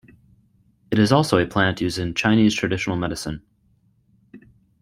It 0.89 0.97
is 0.97 1.11
also 1.11 1.37
a 1.37 1.45
plant 1.45 1.79
used 1.79 1.99
in 1.99 2.15
Chinese 2.15 2.55
traditional 2.55 2.95
medicine. 2.97 3.43